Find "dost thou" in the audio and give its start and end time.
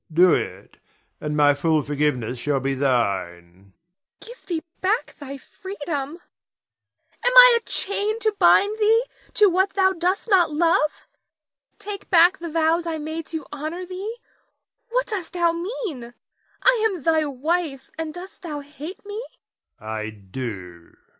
15.05-15.51, 18.11-18.61